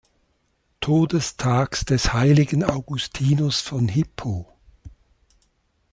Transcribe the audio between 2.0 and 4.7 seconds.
Heiligen Augustinus von Hippo“.